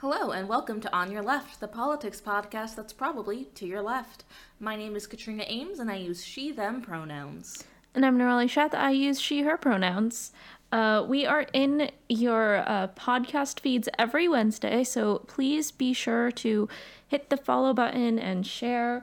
[0.00, 4.24] Hello, and welcome to On Your Left, the politics podcast that's probably to your left.
[4.60, 7.64] My name is Katrina Eames, and I use she, them pronouns.
[7.94, 8.74] And I'm Nirali Sheth.
[8.74, 10.32] I use she, her pronouns.
[10.70, 16.68] Uh, we are in your uh, podcast feeds every Wednesday, so please be sure to
[17.08, 19.02] hit the follow button and share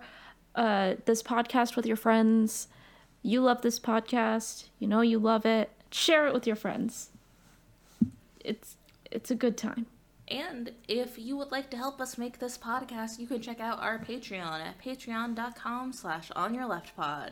[0.53, 2.67] uh, this podcast with your friends.
[3.23, 4.65] You love this podcast.
[4.77, 5.71] You know you love it.
[5.89, 7.09] Share it with your friends.
[8.39, 8.77] It's
[9.09, 9.87] it's a good time.
[10.27, 13.81] And if you would like to help us make this podcast, you can check out
[13.81, 17.31] our Patreon at patreon.com slash onyourleftpod.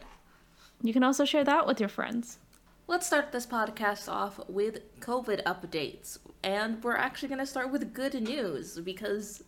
[0.84, 2.40] You can also share that with your friends.
[2.88, 6.18] Let's start this podcast off with COVID updates.
[6.44, 9.44] And we're actually going to start with good news because,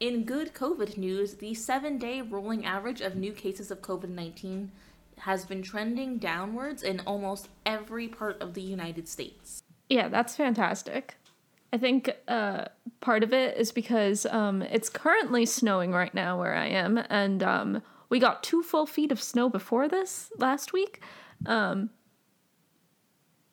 [0.00, 4.70] in good COVID news, the seven day rolling average of new cases of COVID 19
[5.18, 9.62] has been trending downwards in almost every part of the United States.
[9.88, 11.16] Yeah, that's fantastic.
[11.72, 12.66] I think uh,
[13.00, 17.42] part of it is because um, it's currently snowing right now where I am, and
[17.42, 21.00] um, we got two full feet of snow before this last week.
[21.46, 21.88] Um,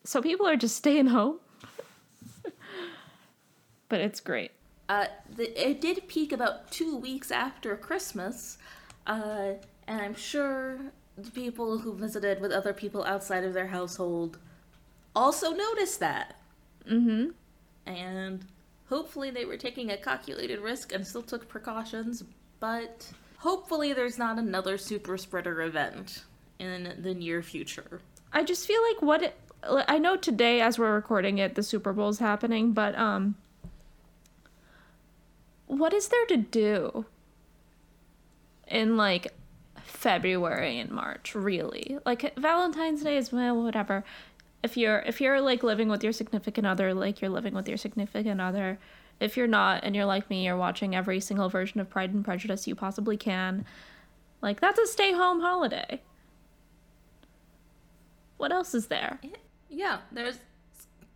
[0.04, 1.40] so people are just staying home.
[3.90, 4.52] but it's great.
[4.90, 8.58] Uh, the, it did peak about two weeks after Christmas,
[9.08, 9.54] uh,
[9.88, 10.78] and I'm sure
[11.18, 14.40] the people who visited with other people outside of their household
[15.16, 16.36] also noticed that.
[16.90, 17.30] Mm-hmm
[17.90, 18.46] and
[18.88, 22.24] hopefully they were taking a calculated risk and still took precautions,
[22.60, 26.24] but hopefully there's not another super spreader event
[26.60, 28.02] in the near future.
[28.32, 31.94] I just feel like what it, I know today as we're recording it the Super
[31.94, 33.36] Bowl's happening, but um
[35.68, 37.06] what is there to do
[38.68, 39.34] in like
[39.84, 41.98] February and March, really?
[42.06, 44.04] Like Valentine's Day is well, whatever
[44.64, 47.78] if you're if you're like living with your significant other like you're living with your
[47.78, 48.80] significant other
[49.20, 52.26] if you're not and you're like me you're watching every single version of pride and
[52.26, 53.66] prejudice you possibly can
[54.42, 56.02] like that's a stay home holiday.
[58.38, 59.20] What else is there?
[59.70, 60.40] Yeah there's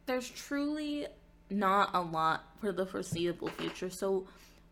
[0.06, 1.08] there's truly
[1.50, 3.90] not a lot for the foreseeable future.
[3.90, 4.28] So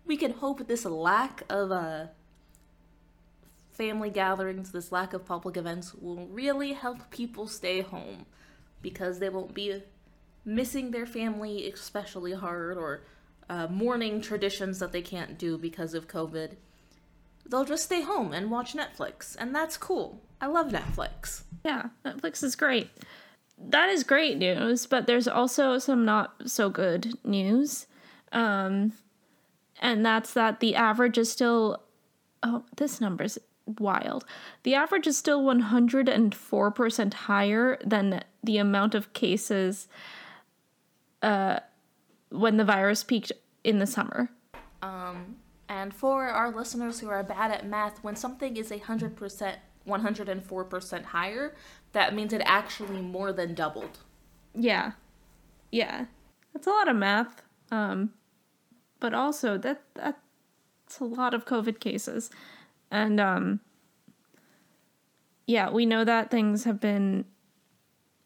[0.06, 2.08] we can hope this lack of uh
[3.72, 8.26] family gatherings this lack of public events will really help people stay home
[8.82, 9.82] because they won't be
[10.44, 13.04] missing their family especially hard or
[13.50, 16.56] uh, mourning traditions that they can't do because of COVID.
[17.50, 20.22] They'll just stay home and watch Netflix, and that's cool.
[20.40, 21.44] I love Netflix.
[21.66, 22.90] Yeah, Netflix is great.
[23.58, 27.88] That is great news, but there's also some not so good news.
[28.32, 28.94] Um,
[29.80, 31.84] and that's that the average is still
[32.44, 33.38] oh, this number's
[33.80, 34.26] wild.
[34.64, 39.88] The average is still 104% higher than the amount of cases
[41.22, 41.60] uh,
[42.30, 43.32] when the virus peaked
[43.64, 44.30] in the summer.
[44.82, 45.38] Um,
[45.70, 49.56] and for our listeners who are bad at math, when something is 100%,
[49.88, 51.56] 104% higher,
[51.94, 54.00] that means it actually more than doubled.
[54.54, 54.94] Yeah.
[55.72, 56.06] Yeah.
[56.54, 57.42] That's a lot of math.
[57.72, 58.12] Um,
[59.00, 62.30] but also that that's a lot of COVID cases.
[62.92, 63.62] And um
[65.48, 67.26] yeah, we know that things have been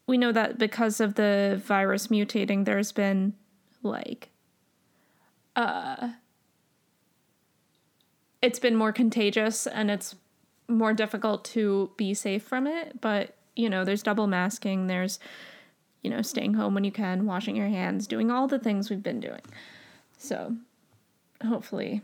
[0.06, 3.34] we know that because of the virus mutating there's been
[3.82, 4.30] like
[5.54, 6.10] uh
[8.42, 10.14] it's been more contagious and it's
[10.68, 15.18] more difficult to be safe from it, but you know, there's double masking, there's
[16.02, 19.02] you know, staying home when you can, washing your hands, doing all the things we've
[19.02, 19.40] been doing.
[20.18, 20.54] So,
[21.44, 22.02] hopefully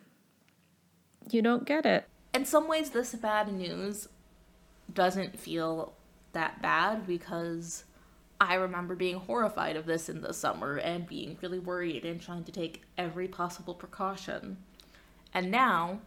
[1.31, 4.09] you don't get it in some ways, this bad news
[4.93, 5.93] doesn't feel
[6.32, 7.84] that bad because
[8.41, 12.44] I remember being horrified of this in the summer and being really worried and trying
[12.44, 14.56] to take every possible precaution.
[15.32, 16.00] And now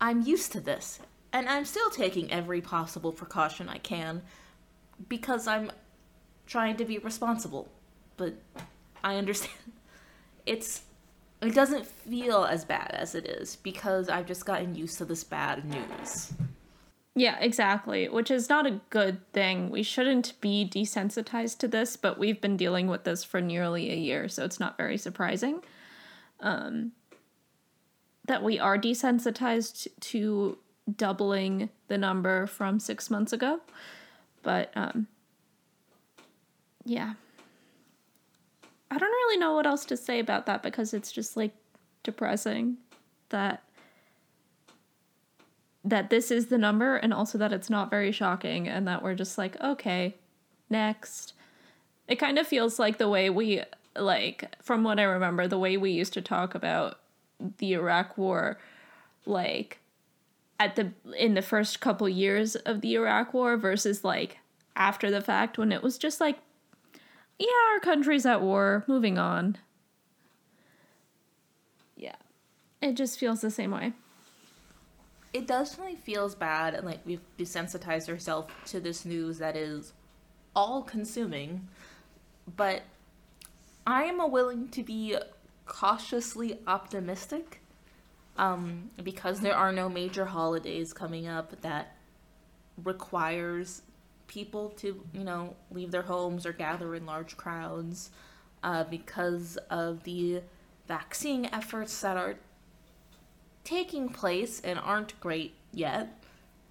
[0.00, 1.00] I'm used to this
[1.32, 4.22] and I'm still taking every possible precaution I can
[5.08, 5.70] because I'm
[6.46, 7.68] trying to be responsible.
[8.16, 8.34] But
[9.02, 9.54] I understand
[10.46, 10.82] it's
[11.42, 15.24] it doesn't feel as bad as it is because I've just gotten used to this
[15.24, 16.32] bad news.
[17.14, 19.70] Yeah, exactly, which is not a good thing.
[19.70, 23.96] We shouldn't be desensitized to this, but we've been dealing with this for nearly a
[23.96, 25.62] year, so it's not very surprising
[26.40, 26.92] um,
[28.26, 30.58] that we are desensitized to
[30.96, 33.60] doubling the number from six months ago.
[34.42, 35.08] But um,
[36.84, 37.14] yeah.
[38.90, 41.54] I don't really know what else to say about that because it's just like
[42.02, 42.76] depressing
[43.28, 43.62] that
[45.82, 49.14] that this is the number and also that it's not very shocking and that we're
[49.14, 50.14] just like okay
[50.68, 51.34] next.
[52.08, 53.62] It kind of feels like the way we
[53.96, 56.98] like from what I remember, the way we used to talk about
[57.58, 58.58] the Iraq war,
[59.24, 59.78] like
[60.58, 64.38] at the in the first couple years of the Iraq war versus like
[64.76, 66.38] after the fact when it was just like
[67.40, 69.56] yeah, our country's at war, moving on.
[71.96, 72.16] Yeah.
[72.82, 73.94] It just feels the same way.
[75.32, 79.94] It definitely feels bad and like we've desensitized ourselves to this news that is
[80.54, 81.66] all consuming.
[82.56, 82.82] But
[83.86, 85.16] I am willing to be
[85.64, 87.62] cautiously optimistic
[88.36, 91.96] um, because there are no major holidays coming up that
[92.84, 93.82] requires
[94.30, 98.10] people to, you know, leave their homes or gather in large crowds
[98.62, 100.40] uh, because of the
[100.86, 102.36] vaccine efforts that are
[103.64, 106.22] taking place and aren't great yet,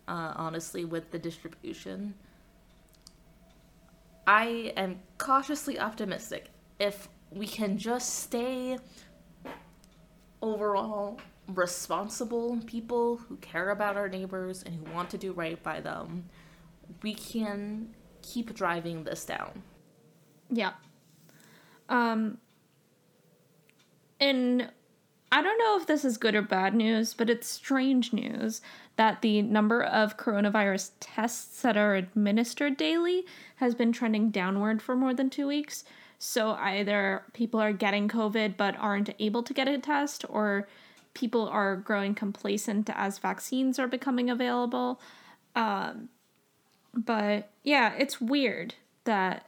[0.08, 2.14] uh, honestly, with the distribution.
[4.26, 6.52] I am cautiously optimistic.
[6.80, 8.78] If we can just stay
[10.42, 15.82] overall responsible people who care about our neighbors and who want to do right by
[15.82, 16.30] them,
[17.02, 19.64] we can keep driving this down.
[20.50, 20.74] Yeah.
[21.88, 22.38] Um
[24.20, 24.72] and
[25.32, 28.62] I don't know if this is good or bad news, but it's strange news
[28.96, 33.26] that the number of coronavirus tests that are administered daily
[33.58, 35.84] has been trending downward for more than two weeks.
[36.18, 40.68] So either people are getting COVID but aren't able to get a test, or
[41.14, 45.00] people are growing complacent as vaccines are becoming available.
[45.56, 46.10] Um,
[46.94, 49.48] but yeah, it's weird that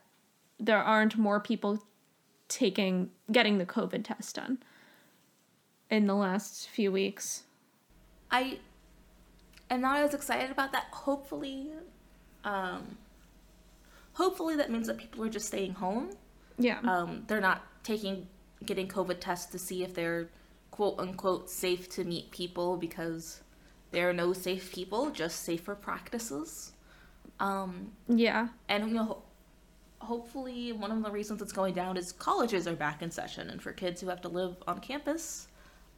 [0.60, 1.84] there aren't more people
[2.48, 4.60] taking getting the COVID test done
[5.90, 7.44] in the last few weeks.
[8.30, 8.60] I
[9.70, 10.86] am not as excited about that.
[10.92, 11.70] Hopefully,
[12.44, 12.98] um,
[14.14, 16.12] hopefully that means that people are just staying home.
[16.58, 16.80] Yeah.
[16.84, 18.28] Um, they're not taking
[18.66, 20.30] getting COVID tests to see if they're
[20.70, 23.42] quote unquote safe to meet people because
[23.92, 26.74] there are no safe people, just safer practices.
[27.42, 28.50] Um, yeah.
[28.70, 29.24] And you know,
[30.00, 33.62] hopefully one of the reasons it's going down is colleges are back in session, and
[33.62, 35.48] for kids who have to live on campus,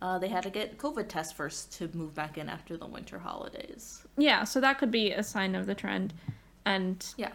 [0.01, 3.19] uh, they had to get COVID tests first to move back in after the winter
[3.19, 4.06] holidays.
[4.18, 6.13] Yeah, so that could be a sign of the trend,
[6.66, 7.31] and yeah,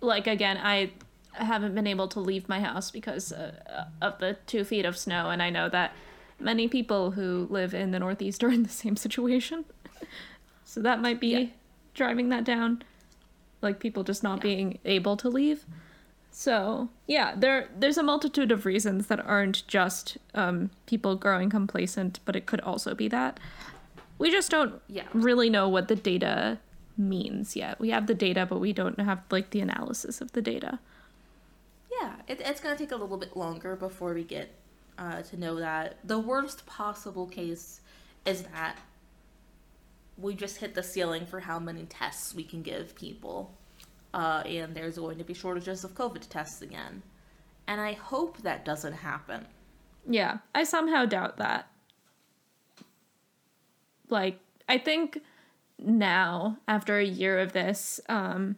[0.00, 0.92] like again, I
[1.32, 5.30] haven't been able to leave my house because uh, of the two feet of snow,
[5.30, 5.92] and I know that
[6.38, 9.64] many people who live in the Northeast are in the same situation.
[10.64, 11.46] so that might be yeah.
[11.94, 12.82] driving that down,
[13.62, 14.42] like people just not yeah.
[14.42, 15.64] being able to leave.
[16.30, 22.20] So yeah, there there's a multitude of reasons that aren't just um, people growing complacent,
[22.24, 23.38] but it could also be that
[24.18, 25.04] we just don't yeah.
[25.12, 26.58] really know what the data
[26.96, 27.80] means yet.
[27.80, 30.78] We have the data, but we don't have like the analysis of the data
[32.02, 34.52] yeah, it, it's going to take a little bit longer before we get
[34.98, 35.96] uh, to know that.
[36.04, 37.80] The worst possible case
[38.24, 38.76] is that
[40.16, 43.56] we just hit the ceiling for how many tests we can give people,
[44.14, 47.02] uh, and there's going to be shortages of COVID tests again.
[47.66, 49.46] And I hope that doesn't happen.
[50.08, 51.68] Yeah, I somehow doubt that.
[54.08, 55.20] Like, I think
[55.78, 58.56] now, after a year of this, um,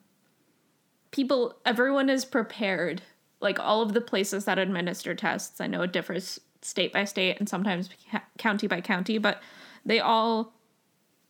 [1.10, 3.02] people, everyone is prepared
[3.40, 5.60] like all of the places that administer tests.
[5.60, 7.90] I know it differs state by state and sometimes
[8.38, 9.42] county by county, but
[9.84, 10.54] they all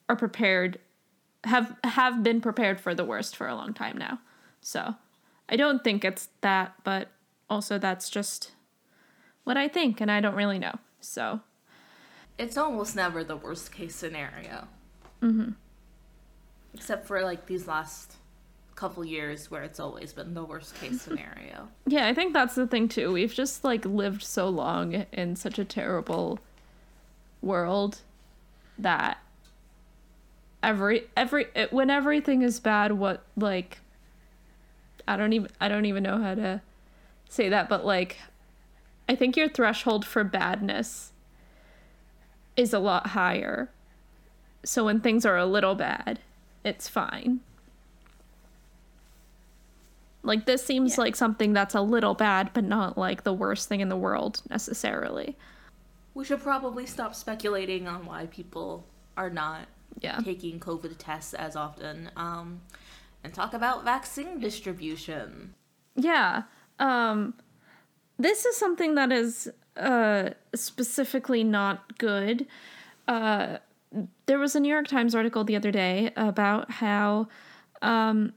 [0.09, 0.79] are prepared
[1.45, 4.19] have have been prepared for the worst for a long time now.
[4.61, 4.95] So,
[5.49, 7.09] I don't think it's that, but
[7.51, 8.53] also that's just
[9.45, 10.79] what I think and I don't really know.
[11.01, 11.41] So,
[12.39, 14.69] it's almost never the worst case scenario.
[15.21, 15.55] Mhm.
[16.73, 18.15] Except for like these last
[18.75, 21.69] couple years where it's always been the worst case scenario.
[21.87, 23.13] yeah, I think that's the thing too.
[23.13, 26.39] We've just like lived so long in such a terrible
[27.43, 27.99] world
[28.79, 29.19] that
[30.65, 33.79] every every it, when everything is bad what like
[35.07, 36.63] I don't even I don't even know how to
[37.29, 38.19] say that but like
[39.09, 41.13] I think your threshold for badness
[42.57, 43.71] is a lot higher.
[44.65, 46.21] So when things are a little bad,
[46.65, 47.41] it's fine.
[50.23, 51.03] Like this seems yeah.
[51.03, 54.41] like something that's a little bad, but not like the worst thing in the world
[54.49, 55.37] necessarily.
[56.15, 59.67] We should probably stop speculating on why people are not
[60.01, 60.19] yeah.
[60.21, 62.61] taking COVID tests as often, um,
[63.23, 65.55] and talk about vaccine distribution.
[65.97, 66.43] Yeah.
[66.79, 67.35] Um,
[68.19, 72.47] this is something that is uh, specifically not good.
[73.09, 73.59] Uh,
[74.27, 77.29] there was a New York Times article the other day about how
[77.83, 78.33] um,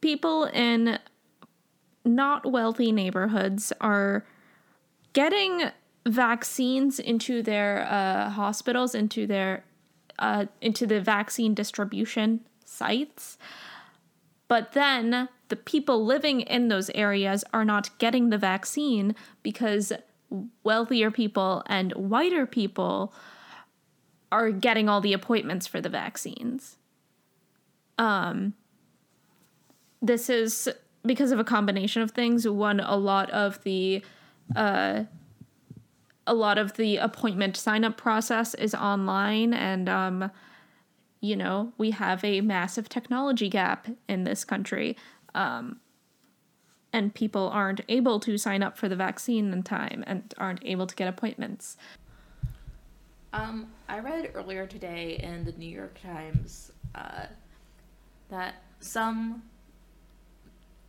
[0.00, 0.98] people in
[2.04, 4.24] not wealthy neighborhoods are
[5.12, 5.70] getting
[6.06, 9.64] vaccines into their uh, hospitals, into their
[10.18, 13.38] uh, into the vaccine distribution sites.
[14.48, 19.92] But then the people living in those areas are not getting the vaccine because
[20.62, 23.12] wealthier people and whiter people
[24.32, 26.76] are getting all the appointments for the vaccines.
[27.98, 28.54] Um,
[30.02, 30.68] this is
[31.04, 32.46] because of a combination of things.
[32.46, 34.02] One, a lot of the
[34.54, 35.04] uh,
[36.26, 40.30] a lot of the appointment sign up process is online, and um,
[41.20, 44.96] you know we have a massive technology gap in this country.
[45.34, 45.80] Um,
[46.92, 50.86] and people aren't able to sign up for the vaccine in time and aren't able
[50.86, 51.76] to get appointments.
[53.34, 57.26] Um, I read earlier today in the New York Times uh,
[58.30, 59.42] that some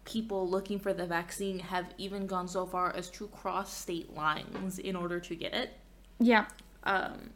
[0.08, 4.80] people looking for the vaccine have even gone so far as to cross state lines
[4.80, 5.72] in order to get it.
[6.18, 6.46] Yeah.
[6.84, 7.32] Um,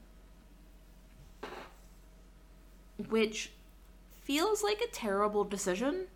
[3.09, 3.51] which
[4.23, 6.07] feels like a terrible decision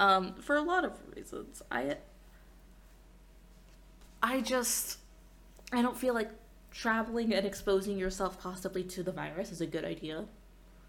[0.00, 1.62] um, for a lot of reasons.
[1.70, 1.98] I
[4.20, 4.98] I just
[5.72, 6.30] I don't feel like
[6.72, 10.24] traveling and exposing yourself possibly to the virus is a good idea.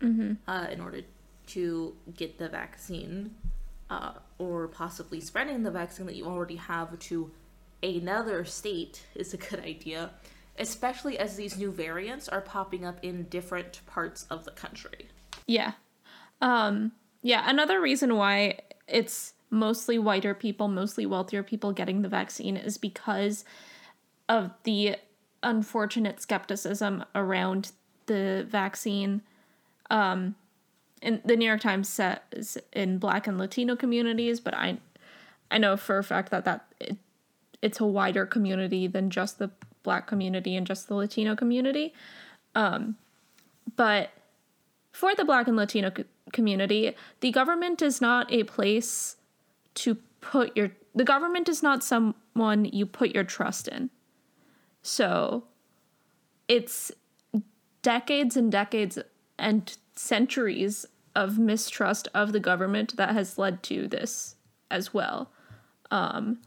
[0.01, 0.33] Mm-hmm.
[0.47, 1.01] Uh, in order
[1.47, 3.35] to get the vaccine,
[3.89, 7.31] uh, or possibly spreading the vaccine that you already have to
[7.83, 10.11] another state is a good idea,
[10.57, 15.07] especially as these new variants are popping up in different parts of the country.
[15.47, 15.73] Yeah.
[16.41, 22.57] Um, yeah, another reason why it's mostly whiter people, mostly wealthier people getting the vaccine
[22.57, 23.45] is because
[24.27, 24.97] of the
[25.43, 27.71] unfortunate skepticism around
[28.07, 29.21] the vaccine.
[29.89, 30.35] Um,
[31.05, 34.79] and the New York Times says in Black and Latino communities, but I,
[35.51, 36.97] I know for a fact that that it,
[37.61, 39.51] it's a wider community than just the
[39.83, 41.93] Black community and just the Latino community.
[42.55, 42.97] Um,
[43.75, 44.09] but
[44.91, 45.91] for the Black and Latino
[46.33, 49.17] community, the government is not a place
[49.75, 53.89] to put your the government is not someone you put your trust in.
[54.81, 55.43] So
[56.47, 56.91] it's
[57.81, 58.97] decades and decades
[59.37, 60.85] and centuries
[61.15, 64.35] of mistrust of the government that has led to this
[64.69, 65.31] as well.
[65.91, 66.39] Um,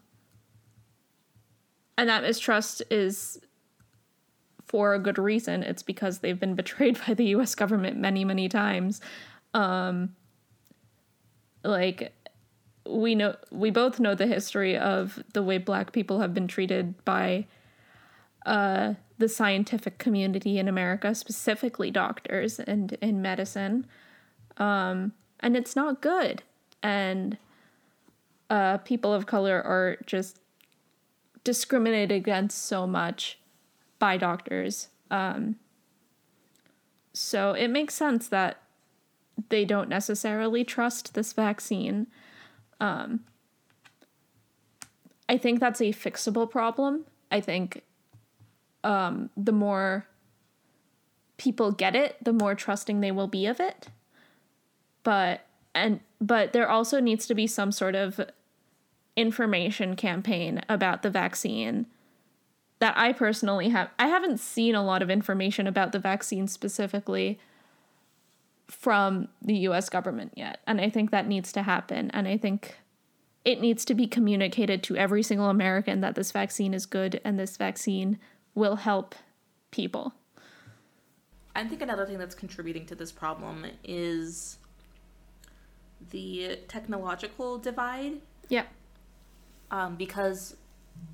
[1.96, 3.40] and that mistrust is
[4.66, 5.62] for a good reason.
[5.62, 9.00] It's because they've been betrayed by the US government many, many times.
[9.54, 10.14] Um,
[11.64, 12.12] like
[12.86, 17.04] we know we both know the history of the way black people have been treated
[17.04, 17.46] by
[18.46, 23.86] uh, the scientific community in America, specifically doctors and in medicine.
[24.58, 26.42] Um, and it's not good.
[26.82, 27.38] And
[28.50, 30.40] uh, people of color are just
[31.44, 33.38] discriminated against so much
[33.98, 34.88] by doctors.
[35.10, 35.56] Um,
[37.12, 38.62] so it makes sense that
[39.48, 42.06] they don't necessarily trust this vaccine.
[42.80, 43.20] Um,
[45.28, 47.04] I think that's a fixable problem.
[47.30, 47.82] I think
[48.82, 50.06] um, the more
[51.36, 53.88] people get it, the more trusting they will be of it.
[55.08, 58.20] But and but there also needs to be some sort of
[59.16, 61.86] information campaign about the vaccine
[62.80, 67.40] that I personally have I haven't seen a lot of information about the vaccine specifically
[68.66, 70.60] from the US government yet.
[70.66, 72.10] And I think that needs to happen.
[72.10, 72.76] And I think
[73.46, 77.38] it needs to be communicated to every single American that this vaccine is good and
[77.38, 78.18] this vaccine
[78.54, 79.14] will help
[79.70, 80.12] people.
[81.56, 84.58] I think another thing that's contributing to this problem is
[86.10, 88.20] the technological divide.
[88.48, 88.64] Yeah.
[89.70, 90.56] Um, because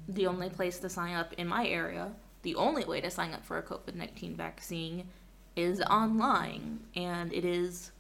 [0.08, 2.12] the only place to sign up in my area,
[2.42, 5.08] the only way to sign up for a COVID 19 vaccine
[5.56, 7.92] is online, and it is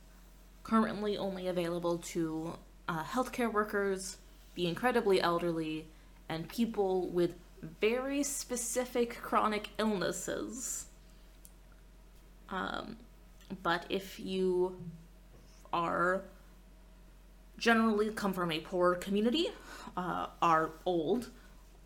[0.62, 2.54] currently only available to
[2.88, 4.18] uh, healthcare workers,
[4.54, 5.86] the incredibly elderly,
[6.28, 7.34] and people with
[7.80, 10.86] very specific chronic illnesses.
[12.50, 12.96] Um,
[13.62, 14.76] but if you
[15.72, 16.22] are
[17.58, 19.48] generally come from a poor community,
[19.96, 21.30] uh, are old,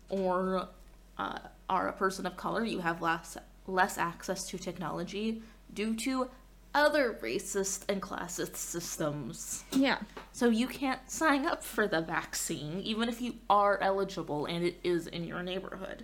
[0.09, 0.69] or
[1.17, 6.27] uh, are a person of color, you have less less access to technology due to
[6.73, 9.63] other racist and classist systems.
[9.71, 9.99] Yeah.
[10.31, 14.79] So you can't sign up for the vaccine even if you are eligible and it
[14.83, 16.03] is in your neighborhood.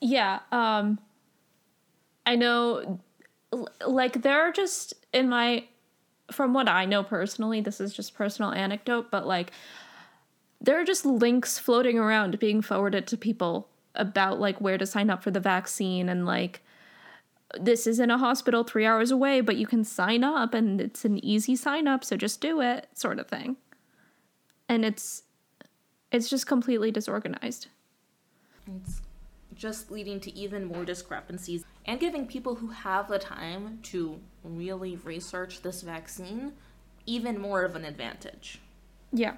[0.00, 0.98] Yeah, um
[2.24, 3.00] I know
[3.86, 5.66] like there are just in my
[6.30, 9.52] from what I know personally, this is just personal anecdote, but like
[10.60, 15.10] there are just links floating around being forwarded to people about like where to sign
[15.10, 16.62] up for the vaccine and like
[17.58, 21.04] this is in a hospital three hours away, but you can sign up and it's
[21.04, 23.56] an easy sign up, so just do it, sort of thing.
[24.68, 25.22] And it's
[26.10, 27.68] it's just completely disorganized.
[28.66, 29.00] It's
[29.54, 34.96] just leading to even more discrepancies and giving people who have the time to really
[34.96, 36.52] research this vaccine
[37.06, 38.60] even more of an advantage.
[39.12, 39.36] Yeah.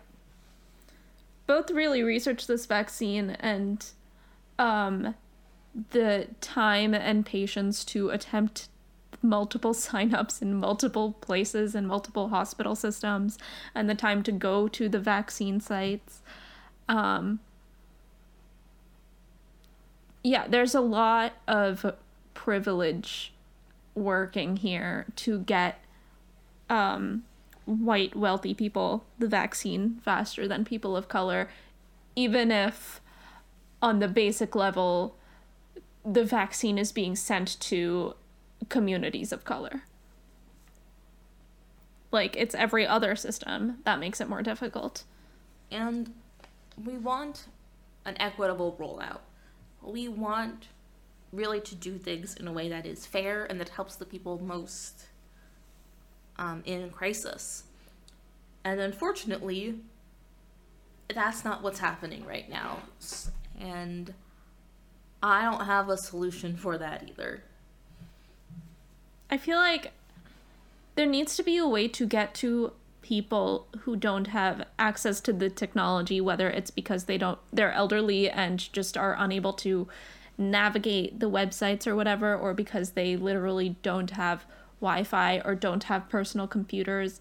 [1.47, 3.85] Both really research this vaccine and
[4.59, 5.15] um
[5.91, 8.69] the time and patience to attempt
[9.23, 13.39] multiple signups in multiple places and multiple hospital systems
[13.75, 16.23] and the time to go to the vaccine sites.
[16.89, 17.41] Um,
[20.25, 21.95] yeah, there's a lot of
[22.35, 23.33] privilege
[23.99, 25.81] working here to get
[26.71, 27.25] um,
[27.65, 31.49] white, wealthy people the vaccine faster than people of color,
[32.17, 33.01] even if
[33.81, 35.17] on the basic level,
[36.05, 38.15] the vaccine is being sent to
[38.69, 39.83] communities of color.
[42.11, 45.05] Like it's every other system that makes it more difficult.
[45.71, 46.15] And
[46.83, 47.47] we want
[48.05, 49.21] an equitable rollout.
[49.83, 50.69] We want
[51.33, 54.43] really to do things in a way that is fair and that helps the people
[54.43, 55.07] most
[56.37, 57.65] um, in crisis.
[58.65, 59.81] And unfortunately,
[61.15, 62.79] that's not what's happening right now.
[63.59, 64.15] And
[65.23, 67.43] I don't have a solution for that either.
[69.31, 69.93] I feel like
[70.95, 75.33] there needs to be a way to get to people who don't have access to
[75.33, 79.89] the technology whether it's because they don't they're elderly and just are unable to
[80.39, 84.47] navigate the websites or whatever or because they literally don't have
[84.81, 87.21] wi-fi or don't have personal computers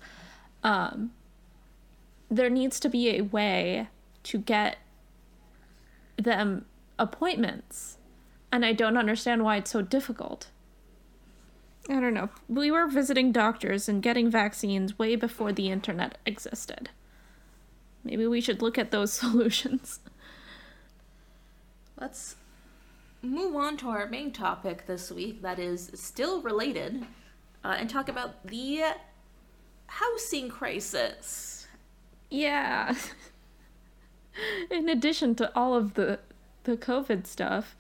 [0.64, 1.12] um,
[2.30, 3.88] there needs to be a way
[4.24, 4.78] to get
[6.18, 6.66] them
[7.00, 7.98] appointments.
[8.52, 10.50] And I don't understand why it's so difficult.
[11.90, 12.30] I don't know.
[12.50, 16.90] We were visiting doctors and getting vaccines way before the internet existed.
[18.04, 20.00] Maybe we should look at those solutions.
[22.00, 22.36] Let's
[23.22, 27.06] move on to our main topic this week that is still related
[27.64, 28.84] uh, and talk about the
[29.88, 31.68] housing crisis.
[32.30, 32.96] Yeah.
[34.72, 36.20] In addition to all of the
[36.64, 37.76] the COVID stuff,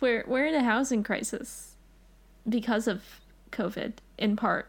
[0.00, 1.76] we're we're in a housing crisis
[2.46, 3.02] because of
[3.52, 4.68] COVID in part.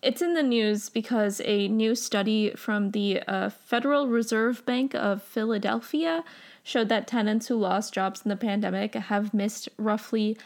[0.00, 5.22] It's in the news because a new study from the uh, Federal Reserve Bank of
[5.22, 6.22] Philadelphia
[6.68, 10.36] showed that tenants who lost jobs in the pandemic have missed roughly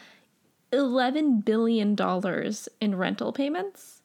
[0.71, 1.97] $11 billion
[2.79, 4.01] in rental payments.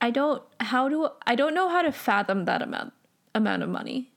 [0.00, 2.92] I don't how do I don't know how to fathom that amount
[3.34, 4.12] amount of money.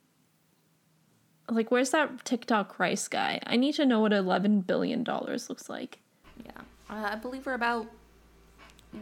[1.49, 3.39] Like, where's that TikTok rice guy?
[3.45, 5.99] I need to know what $11 billion looks like.
[6.45, 6.51] Yeah.
[6.89, 7.87] Uh, I believe we're about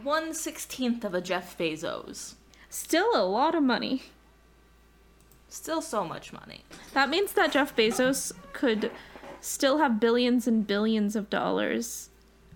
[0.02, 2.34] 1 16th of a Jeff Bezos.
[2.68, 4.02] Still a lot of money.
[5.50, 6.64] Still so much money.
[6.94, 8.92] That means that Jeff Bezos could
[9.40, 12.10] still have billions and billions of dollars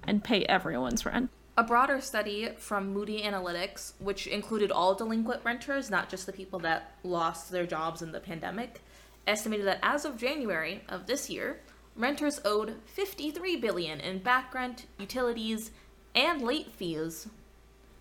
[0.07, 1.29] and pay everyone's rent.
[1.57, 6.61] A broader study from Moody Analytics, which included all delinquent renters, not just the people
[6.61, 8.81] that lost their jobs in the pandemic,
[9.27, 11.61] estimated that as of January of this year,
[11.97, 15.73] renters owed 53 billion in back rent, utilities,
[16.15, 17.29] and late fees.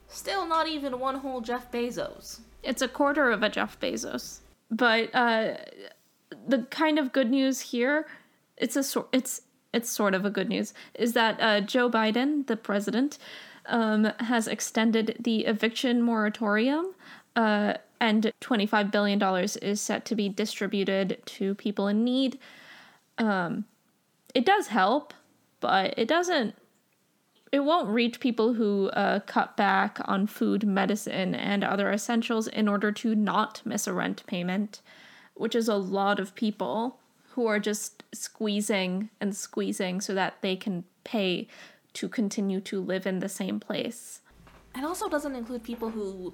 [0.08, 2.42] Still not even one whole Jeff Bezos.
[2.62, 4.40] It's a quarter of a Jeff Bezos.
[4.74, 5.56] But uh,
[6.48, 8.08] the kind of good news here,
[8.58, 12.46] it's a sort it's it's sort of a good news, is that uh, Joe Biden,
[12.48, 13.18] the president,
[13.66, 16.94] um, has extended the eviction moratorium
[17.36, 19.22] uh, and $25 billion
[19.62, 22.38] is set to be distributed to people in need.
[23.18, 23.66] Um,
[24.36, 25.14] it does help,
[25.60, 26.56] but it doesn't,
[27.54, 32.68] it won't reach people who uh, cut back on food, medicine, and other essentials in
[32.68, 34.82] order to not miss a rent payment,
[35.36, 36.98] which is a lot of people
[37.34, 41.48] who are just squeezing and squeezing so that they can pay
[41.94, 44.22] to continue to live in the same place.
[44.76, 46.34] It also doesn't include people who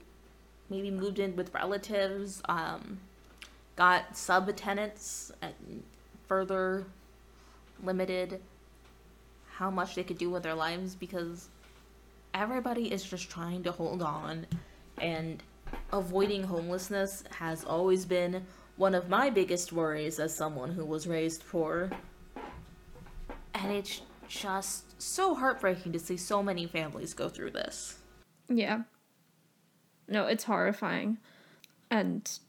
[0.69, 2.97] maybe moved in with relatives, um,
[3.75, 5.83] got sub tenants, and
[6.29, 6.85] further
[7.83, 8.39] limited
[9.59, 11.49] how much they could do with their lives because
[12.33, 14.47] everybody is just trying to hold on
[15.01, 15.43] and
[15.91, 18.41] avoiding homelessness has always been
[18.77, 21.89] one of my biggest worries as someone who was raised poor.
[23.53, 27.97] And it's just so heartbreaking to see so many families go through this.
[28.47, 28.83] Yeah.
[30.07, 31.17] No, it's horrifying.
[31.91, 32.39] and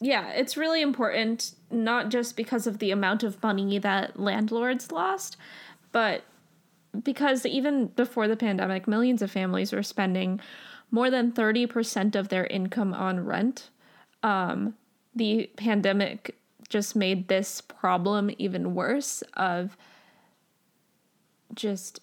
[0.00, 5.38] yeah, it's really important, not just because of the amount of money that landlords lost,
[5.90, 6.24] but
[7.02, 10.40] because even before the pandemic, millions of families were spending
[10.90, 13.70] more than 30% of their income on rent.
[14.22, 14.74] Um,
[15.14, 16.36] the pandemic
[16.68, 19.76] just made this problem even worse of
[21.54, 22.00] just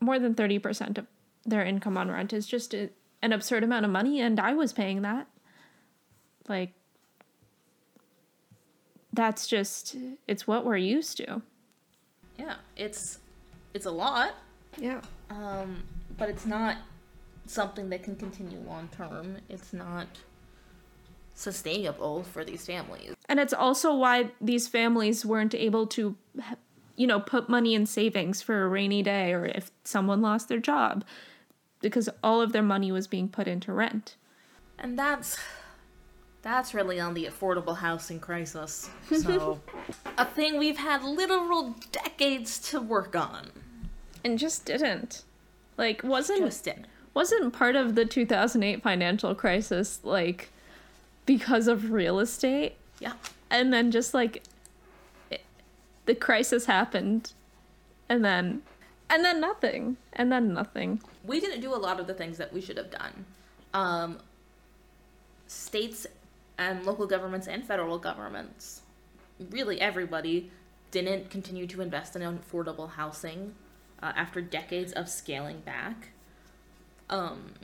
[0.00, 1.06] more than 30% of
[1.44, 2.90] their income on rent is just a,
[3.22, 5.26] an absurd amount of money and I was paying that.
[6.48, 6.72] Like
[9.12, 11.42] that's just it's what we're used to.
[12.38, 13.18] Yeah, it's
[13.74, 14.34] it's a lot.
[14.78, 15.00] Yeah.
[15.30, 15.82] Um,
[16.16, 16.76] but it's not
[17.46, 19.38] something that can continue long term.
[19.48, 20.06] It's not
[21.34, 23.14] sustainable for these families.
[23.28, 26.16] And it's also why these families weren't able to
[26.96, 30.58] you know, put money in savings for a rainy day or if someone lost their
[30.58, 31.04] job
[31.80, 34.16] because all of their money was being put into rent.
[34.78, 35.38] And that's
[36.42, 38.90] that's really on the affordable housing crisis.
[39.12, 39.60] So,
[40.18, 43.50] a thing we've had literal decades to work on.
[44.24, 45.22] And just didn't.
[45.76, 46.40] Like, wasn't.
[46.40, 46.86] Just didn't.
[47.14, 50.48] Wasn't part of the 2008 financial crisis, like,
[51.26, 52.74] because of real estate?
[52.98, 53.12] Yeah.
[53.50, 54.42] And then just, like,
[55.30, 55.42] it,
[56.06, 57.32] the crisis happened.
[58.08, 58.62] And then.
[59.08, 59.98] And then nothing.
[60.14, 61.00] And then nothing.
[61.24, 63.26] We didn't do a lot of the things that we should have done.
[63.74, 64.18] Um,
[65.46, 66.06] states
[66.58, 68.82] and local governments and federal governments,
[69.50, 70.50] really everybody,
[70.90, 73.54] didn't continue to invest in affordable housing
[74.02, 76.10] uh, after decades of scaling back.
[77.08, 77.54] Um,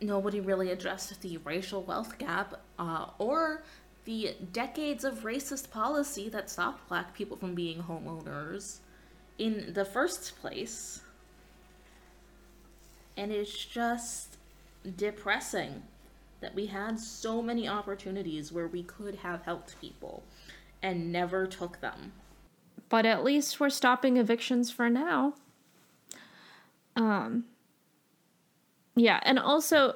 [0.00, 3.62] nobody really addressed the racial wealth gap uh, or
[4.04, 8.78] the decades of racist policy that stopped black people from being homeowners
[9.38, 11.02] in the first place.
[13.16, 14.38] And it's just
[14.96, 15.82] depressing
[16.40, 20.22] that we had so many opportunities where we could have helped people
[20.82, 22.12] and never took them.
[22.88, 25.34] But at least we're stopping evictions for now.
[26.96, 27.44] Um
[28.96, 29.94] yeah, and also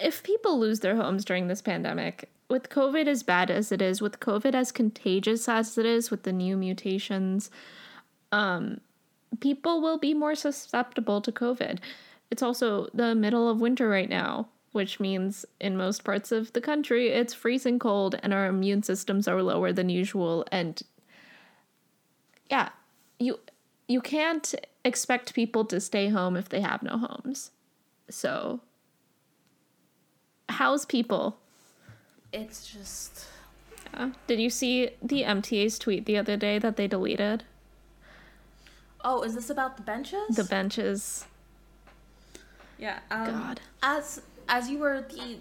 [0.00, 4.02] if people lose their homes during this pandemic, with COVID as bad as it is,
[4.02, 7.50] with COVID as contagious as it is, with the new mutations,
[8.30, 8.80] um,
[9.40, 11.78] people will be more susceptible to COVID.
[12.30, 16.60] It's also the middle of winter right now which means in most parts of the
[16.60, 20.44] country it's freezing cold and our immune systems are lower than usual.
[20.50, 20.82] And
[22.50, 22.70] yeah
[23.18, 23.38] you
[23.86, 24.54] you can't
[24.84, 27.50] expect people to stay home if they have no homes.
[28.08, 28.60] So
[30.48, 31.38] house people?
[32.32, 33.26] It's just
[33.92, 34.10] yeah.
[34.26, 37.44] did you see the mta's tweet the other day that they deleted?
[39.04, 40.36] Oh is this about the benches?
[40.36, 41.26] The benches.
[42.78, 43.60] Yeah um, god.
[43.82, 45.38] as as you were the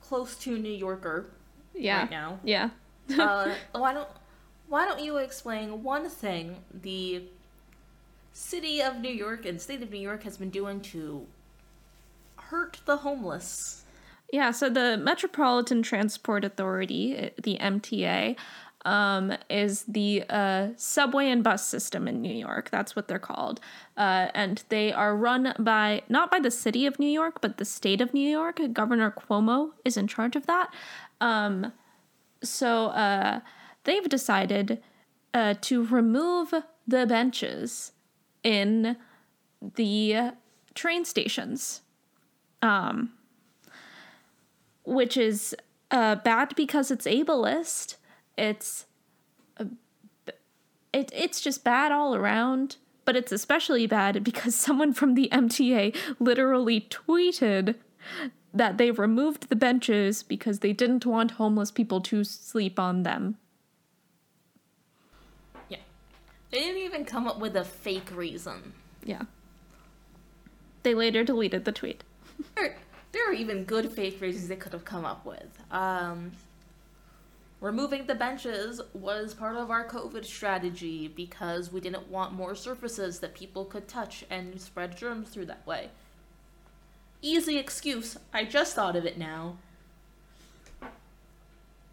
[0.00, 1.30] close to New Yorker
[1.74, 2.00] yeah.
[2.00, 2.40] right now.
[2.44, 2.70] Yeah.
[3.18, 4.08] uh, why don't
[4.68, 7.24] why don't you explain one thing the
[8.32, 11.26] city of New York and state of New York has been doing to
[12.36, 13.84] hurt the homeless?
[14.32, 18.36] Yeah, so the Metropolitan Transport Authority, the MTA,
[18.84, 22.70] um, is the uh, subway and bus system in New York.
[22.70, 23.60] That's what they're called.
[23.96, 27.64] Uh, and they are run by, not by the city of New York, but the
[27.64, 28.60] state of New York.
[28.72, 30.72] Governor Cuomo is in charge of that.
[31.20, 31.72] Um,
[32.42, 33.40] so uh,
[33.84, 34.82] they've decided
[35.32, 36.52] uh, to remove
[36.86, 37.92] the benches
[38.42, 38.96] in
[39.76, 40.32] the
[40.74, 41.80] train stations.
[42.62, 43.12] Um,
[44.84, 45.54] which is
[45.90, 47.96] uh, bad because it's ableist
[48.36, 48.86] it's
[50.94, 55.94] it, it's just bad all around, but it's especially bad because someone from the MTA
[56.18, 57.74] literally tweeted
[58.52, 63.36] that they removed the benches because they didn't want homeless people to sleep on them.
[65.68, 65.78] Yeah.
[66.52, 68.72] They didn't even come up with a fake reason.
[69.04, 69.22] Yeah.
[70.84, 72.04] They later deleted the tweet.
[72.54, 72.76] there,
[73.10, 75.58] there are even good fake reasons they could have come up with.
[75.72, 76.30] Um,
[77.64, 83.20] Removing the benches was part of our COVID strategy because we didn't want more surfaces
[83.20, 85.88] that people could touch and spread germs through that way.
[87.22, 88.18] Easy excuse.
[88.34, 89.56] I just thought of it now.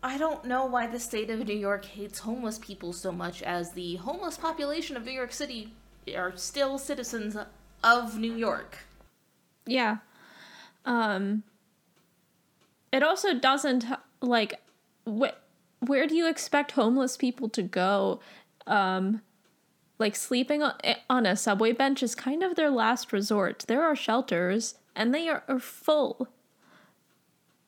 [0.03, 3.71] I don't know why the state of New York hates homeless people so much, as
[3.71, 5.71] the homeless population of New York City
[6.13, 7.37] are still citizens
[7.81, 8.79] of New York.
[9.65, 9.99] Yeah.
[10.83, 11.43] Um,
[12.91, 13.85] it also doesn't,
[14.19, 14.59] like,
[15.81, 18.19] where do you expect homeless people to go?
[18.67, 19.21] Um,
[19.99, 23.65] like sleeping eh, on a subway bench is kind of their last resort.
[23.67, 26.27] There are shelters and they are, are full.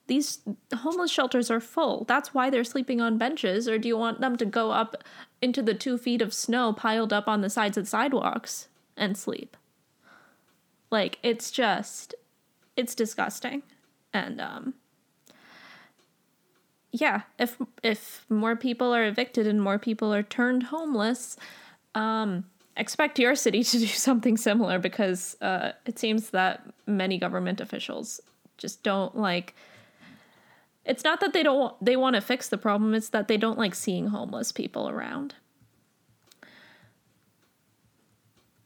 [0.08, 0.40] these
[0.74, 2.06] homeless shelters are full.
[2.06, 3.68] That's why they're sleeping on benches.
[3.68, 5.04] Or do you want them to go up
[5.42, 9.56] into the two feet of snow piled up on the sides of sidewalks and sleep?
[10.92, 12.14] Like, it's just,
[12.76, 13.64] it's disgusting.
[14.14, 14.74] And, um,
[16.94, 21.36] yeah, if if more people are evicted and more people are turned homeless,
[21.96, 22.46] um,
[22.78, 28.22] expect your city to do something similar because uh, it seems that many government officials
[28.58, 29.56] just don't like
[30.86, 33.58] it's not that they don't they want to fix the problem it's that they don't
[33.58, 35.36] like seeing homeless people around.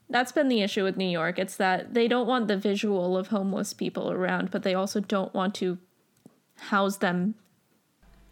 [0.10, 3.28] That's been the issue with new york it's that they don't want the visual of
[3.28, 5.78] homeless people around but they also don't want to
[6.56, 7.36] house them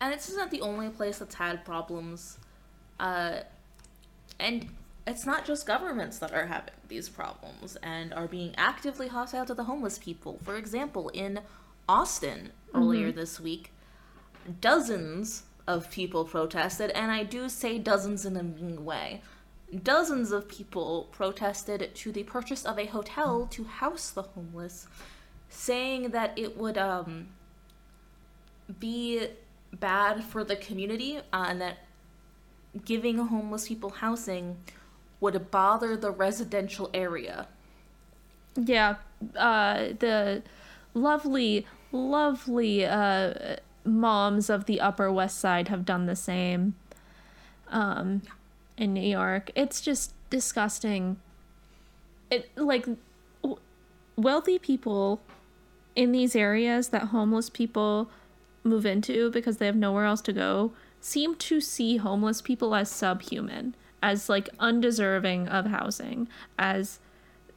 [0.05, 2.37] and this isn't the only place that's had problems
[2.99, 3.39] uh,
[4.39, 4.67] and
[5.07, 9.53] it's not just governments that are having these problems and are being actively hostile to
[9.53, 10.39] the homeless people.
[10.43, 11.41] For example, in
[11.87, 13.19] Austin earlier mm-hmm.
[13.19, 13.71] this week,
[14.61, 19.21] dozens of people protested, and I do say dozens in a mean way.
[19.83, 24.87] Dozens of people protested to the purchase of a hotel to house the homeless,
[25.49, 27.29] saying that it would um,
[28.79, 29.27] be
[29.79, 31.77] bad for the community uh, and that
[32.83, 34.57] giving homeless people housing
[35.21, 37.47] would bother the residential area.
[38.55, 38.95] Yeah,
[39.35, 40.43] uh, the
[40.93, 46.75] lovely, lovely uh, moms of the Upper West Side have done the same
[47.69, 48.21] um,
[48.77, 49.51] in New York.
[49.55, 51.17] It's just disgusting.
[52.29, 52.87] It like
[53.41, 53.59] w-
[54.15, 55.21] wealthy people
[55.95, 58.09] in these areas that homeless people
[58.65, 62.89] move into because they have nowhere else to go seem to see homeless people as
[62.89, 63.75] subhuman
[64.05, 66.27] as like undeserving of housing,
[66.59, 66.99] as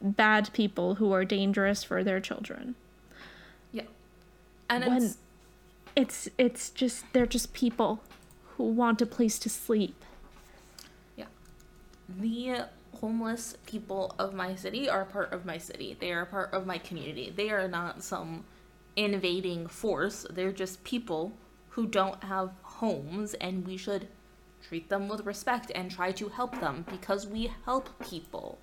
[0.01, 2.73] bad people who are dangerous for their children.
[3.71, 3.83] Yeah.
[4.67, 5.17] And when it's
[5.95, 8.01] it's it's just they're just people
[8.57, 10.03] who want a place to sleep.
[11.15, 11.25] Yeah.
[12.07, 12.65] The
[12.99, 15.95] homeless people of my city are part of my city.
[15.99, 17.31] They are part of my community.
[17.35, 18.43] They are not some
[18.99, 20.25] invading force.
[20.29, 21.31] They're just people
[21.69, 24.07] who don't have homes and we should
[24.61, 28.57] treat them with respect and try to help them because we help people.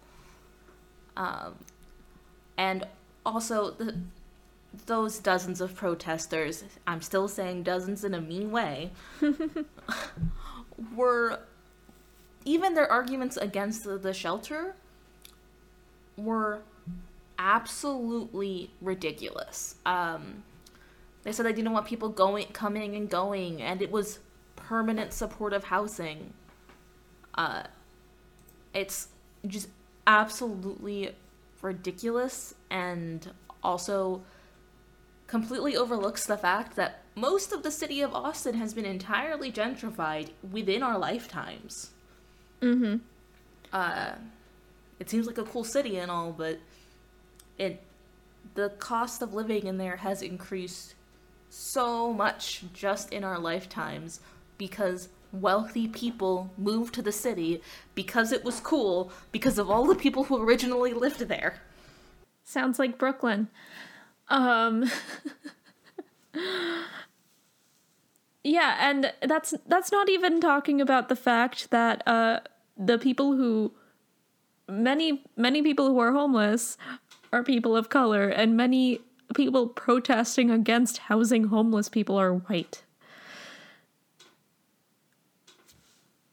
[1.16, 1.54] Um,
[2.58, 2.86] and
[3.24, 3.96] also the
[4.84, 8.90] those dozens of protesters, I'm still saying dozens in a mean way,
[10.94, 11.40] were
[12.44, 14.74] even their arguments against the, the shelter
[16.18, 16.60] were
[17.38, 19.76] absolutely ridiculous.
[19.84, 20.44] Um,
[21.22, 24.20] they said they didn't want people going, coming and going, and it was
[24.54, 26.32] permanent supportive housing.
[27.34, 27.64] Uh,
[28.72, 29.08] it's
[29.46, 29.68] just
[30.06, 31.14] absolutely
[31.62, 33.30] ridiculous and
[33.62, 34.22] also
[35.26, 40.30] completely overlooks the fact that most of the city of Austin has been entirely gentrified
[40.52, 41.90] within our lifetimes.
[42.60, 42.96] Mm-hmm.
[43.72, 44.12] Uh,
[45.00, 46.58] it seems like a cool city and all, but
[47.58, 47.82] it
[48.54, 50.94] the cost of living in there has increased
[51.48, 54.20] so much just in our lifetimes
[54.58, 57.60] because wealthy people moved to the city
[57.94, 61.60] because it was cool because of all the people who originally lived there.
[62.44, 63.48] Sounds like Brooklyn.
[64.28, 64.90] Um
[68.46, 72.40] Yeah, and that's that's not even talking about the fact that uh
[72.76, 73.72] the people who
[74.68, 76.78] many many people who are homeless
[77.36, 79.00] are people of color and many
[79.34, 82.82] people protesting against housing homeless people are white.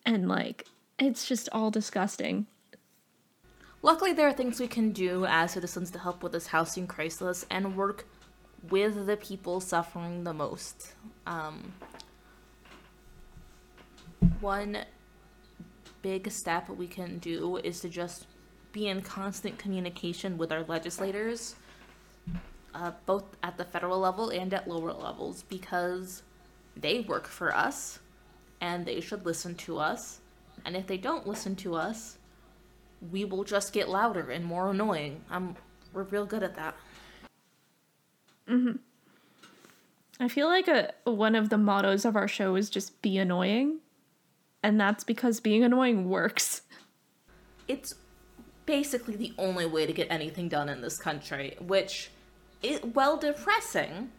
[0.06, 0.68] and like
[1.00, 2.46] it's just all disgusting.
[3.82, 7.46] Luckily, there are things we can do as citizens to help with this housing crisis
[7.50, 8.06] and work
[8.70, 10.94] with the people suffering the most.
[11.28, 11.74] Um,
[14.40, 14.78] one
[16.02, 18.26] big step we can do is to just
[18.74, 21.56] be in constant communication with our legislators,
[22.76, 26.24] uh, both at the federal level and at lower levels, because
[26.76, 28.00] they work for us
[28.60, 30.20] and they should listen to us.
[30.66, 32.18] And if they don't listen to us,
[33.12, 35.22] we will just get louder and more annoying.
[35.30, 35.56] I'm
[35.94, 36.76] we're real good at that.
[38.48, 38.80] Mhm.
[40.20, 43.80] I feel like a one of the mottos of our show is just be annoying.
[44.64, 46.62] And that's because being annoying works.
[47.68, 47.96] It's
[48.66, 52.10] basically the only way to get anything done in this country, which
[52.62, 54.12] is well depressing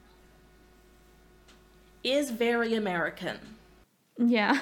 [2.03, 3.39] is very American.
[4.19, 4.61] Yeah.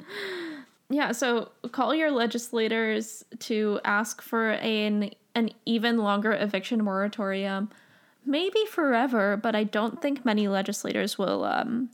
[0.90, 7.70] yeah, so call your legislators to ask for an an even longer eviction moratorium.
[8.26, 11.90] maybe forever, but I don't think many legislators will um,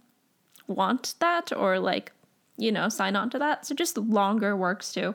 [0.68, 2.12] want that or like,
[2.57, 3.66] you know, sign on to that.
[3.66, 5.14] So just longer works too.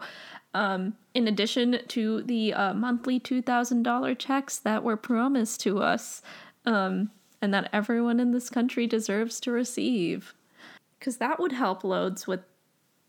[0.55, 6.21] Um, in addition to the uh, monthly $2,000 checks that were promised to us
[6.65, 10.33] um, and that everyone in this country deserves to receive.
[10.97, 12.39] Because that would help loads with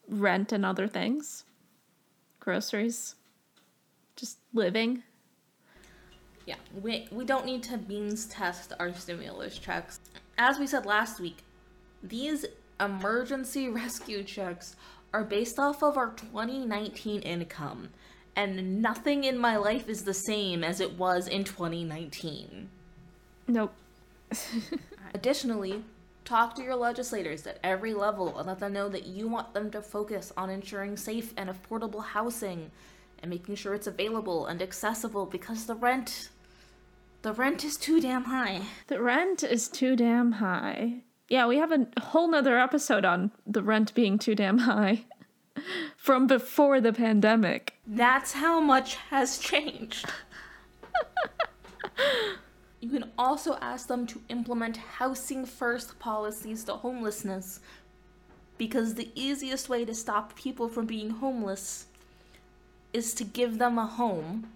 [0.08, 1.44] rent and other things,
[2.40, 3.14] groceries,
[4.16, 5.04] just living.
[6.46, 10.00] Yeah, we, we don't need to means test our stimulus checks.
[10.36, 11.44] As we said last week,
[12.02, 12.44] these
[12.80, 14.74] emergency rescue checks
[15.12, 17.90] are based off of our 2019 income,
[18.34, 22.68] and nothing in my life is the same as it was in 2019.
[23.48, 23.74] Nope.
[25.14, 25.82] Additionally,
[26.24, 29.70] talk to your legislators at every level and let them know that you want them
[29.70, 32.70] to focus on ensuring safe and affordable housing
[33.20, 36.28] and making sure it's available and accessible because the rent
[37.22, 38.62] the rent is too damn high.
[38.86, 41.02] The rent is too damn high.
[41.28, 45.06] Yeah, we have a whole nother episode on the rent being too damn high
[45.96, 47.74] from before the pandemic.
[47.86, 50.08] That's how much has changed.
[52.80, 57.58] you can also ask them to implement housing first policies to homelessness
[58.56, 61.86] because the easiest way to stop people from being homeless
[62.92, 64.46] is to give them a home.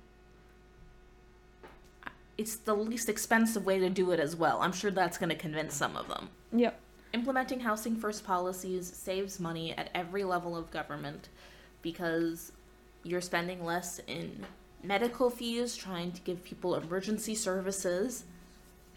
[2.39, 4.61] It's the least expensive way to do it as well.
[4.63, 6.31] I'm sure that's going to convince some of them.
[6.53, 6.79] Yep.
[7.13, 11.29] Implementing housing first policies saves money at every level of government
[11.83, 12.53] because
[13.03, 14.45] you're spending less in
[14.83, 18.25] medical fees trying to give people emergency services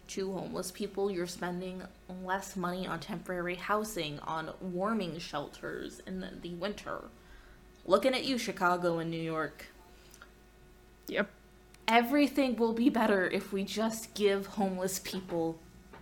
[0.08, 1.10] to homeless people.
[1.10, 1.82] You're spending
[2.22, 7.04] less money on temporary housing, on warming shelters in the, the winter.
[7.86, 9.66] Looking at you, Chicago and New York.
[11.08, 11.30] Yep.
[11.86, 15.58] Everything will be better if we just give homeless people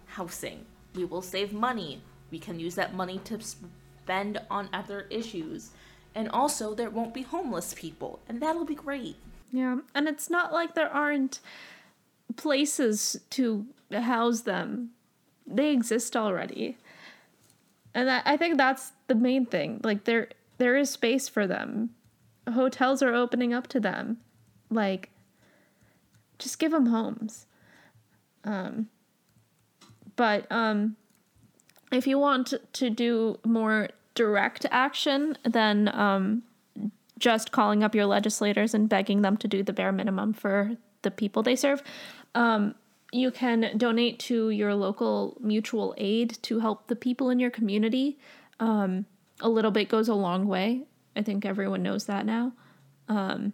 [0.06, 0.66] housing.
[0.94, 2.02] We will save money.
[2.30, 5.70] We can use that money to spend on other issues.
[6.14, 9.16] And also, there won't be homeless people, and that'll be great.
[9.50, 11.40] Yeah, and it's not like there aren't
[12.36, 14.90] places to house them,
[15.46, 16.78] they exist already.
[17.94, 19.80] And I, think that's the main thing.
[19.84, 21.90] Like, there there is space for them.
[22.50, 24.18] Hotels are opening up to them.
[24.70, 25.10] Like,
[26.38, 27.46] just give them homes.
[28.44, 28.88] Um,
[30.16, 30.96] but um,
[31.90, 36.42] if you want to do more direct action, then um,
[37.18, 41.10] just calling up your legislators and begging them to do the bare minimum for the
[41.10, 41.82] people they serve.
[42.34, 42.74] Um,
[43.12, 48.18] you can donate to your local mutual aid to help the people in your community.
[48.58, 49.04] Um,
[49.40, 50.84] a little bit goes a long way.
[51.14, 52.52] I think everyone knows that now.
[53.08, 53.52] Um,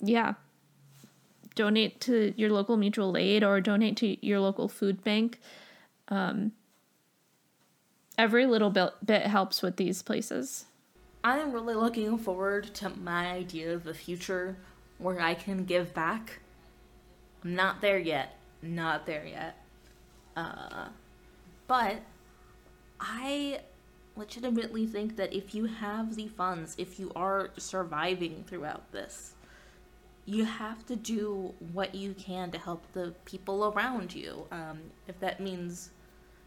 [0.00, 0.34] yeah.
[1.56, 5.40] Donate to your local mutual aid or donate to your local food bank.
[6.08, 6.52] Um,
[8.16, 8.92] every little bit,
[9.22, 10.66] helps with these places.
[11.24, 14.56] I am really looking forward to my idea of the future
[14.98, 16.38] where I can give back.
[17.42, 18.36] I'm not there yet.
[18.62, 19.56] Not there yet.
[20.36, 20.88] Uh,
[21.66, 22.02] but
[23.00, 23.60] I
[24.14, 29.32] legitimately think that if you have the funds, if you are surviving throughout this,
[30.26, 34.46] you have to do what you can to help the people around you.
[34.50, 35.90] Um, if that means,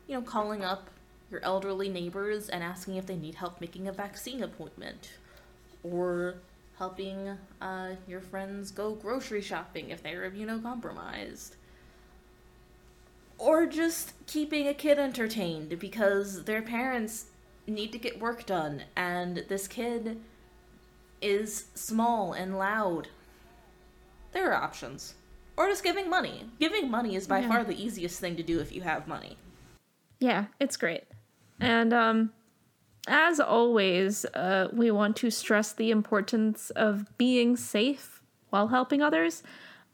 [0.08, 0.90] you know, calling up
[1.32, 5.12] your elderly neighbors and asking if they need help making a vaccine appointment,
[5.84, 6.36] or
[6.78, 11.52] helping uh, your friends go grocery shopping if they're immunocompromised.
[13.38, 17.26] Or just keeping a kid entertained because their parents
[17.68, 20.20] need to get work done and this kid
[21.22, 23.10] is small and loud.
[24.32, 25.16] There are options.
[25.58, 26.46] Or just giving money.
[26.60, 27.48] Giving money is by yeah.
[27.48, 29.38] far the easiest thing to do if you have money.
[30.20, 31.04] Yeah, it's great.
[31.60, 32.32] And um
[33.08, 39.42] as always, uh, we want to stress the importance of being safe while helping others.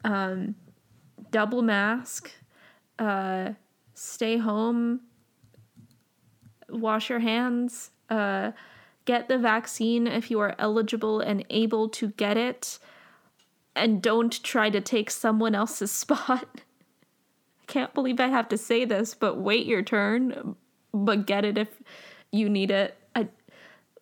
[0.04, 0.54] Um,
[1.30, 2.30] double mask,
[2.98, 3.52] uh,
[3.94, 5.00] stay home,
[6.68, 8.52] wash your hands, uh,
[9.06, 12.78] get the vaccine if you are eligible and able to get it,
[13.76, 16.48] and don't try to take someone else's spot.
[16.56, 20.56] I can't believe I have to say this, but wait your turn,
[20.92, 21.82] but get it if
[22.32, 22.96] you need it.
[23.14, 23.28] I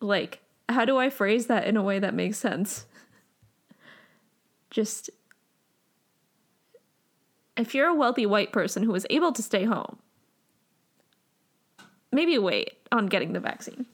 [0.01, 2.85] like how do I phrase that in a way that makes sense?
[4.71, 5.09] Just
[7.55, 9.97] if you're a wealthy white person who is able to stay home,
[12.11, 13.85] maybe wait on getting the vaccine.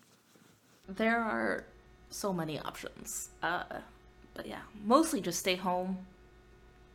[0.87, 1.65] There are
[2.09, 3.29] so many options.
[3.43, 3.63] Uh,
[4.33, 5.97] but yeah, mostly just stay home,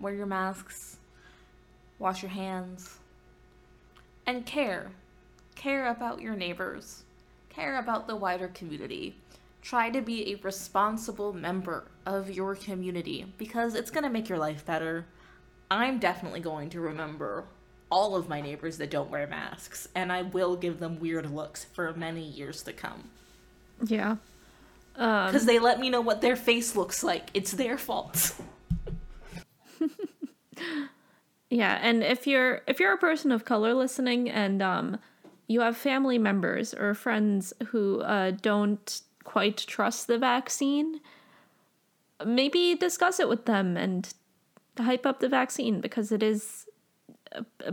[0.01, 0.97] wear your masks,
[1.99, 2.99] wash your hands,
[4.27, 4.91] and care.
[5.55, 7.05] Care about your neighbors,
[7.49, 9.17] care about the wider community.
[9.63, 14.39] Try to be a responsible member of your community because it's going to make your
[14.39, 15.07] life better.
[15.71, 17.45] I'm definitely going to remember
[17.91, 21.65] all of my neighbors that don't wear masks, and I will give them weird looks
[21.65, 23.11] for many years to come.
[23.85, 24.17] Yeah.
[24.97, 27.31] Because um, they let me know what their face looks like.
[27.35, 28.35] It's their fault.
[31.51, 34.99] yeah, and if you're if you're a person of color listening and um
[35.49, 41.01] you have family members or friends who uh, don't quite trust the vaccine,
[42.25, 44.13] maybe discuss it with them and
[44.79, 46.67] hype up the vaccine because it is
[47.35, 47.73] uh, uh,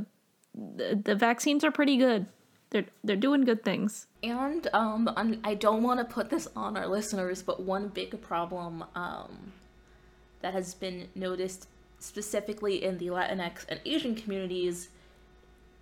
[0.53, 2.27] the, the vaccines are pretty good.
[2.73, 4.07] They're they're doing good things.
[4.23, 5.07] And um,
[5.43, 9.53] I don't want to put this on our listeners, but one big problem um,
[10.41, 11.67] that has been noticed
[11.99, 14.89] specifically in the Latinx and Asian communities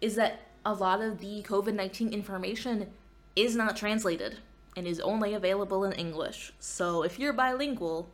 [0.02, 2.92] is that a lot of the COVID 19 information
[3.38, 4.40] is not translated
[4.76, 6.52] and is only available in English.
[6.60, 8.10] So if you're bilingual,